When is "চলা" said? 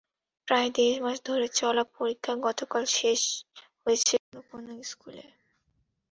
1.59-1.83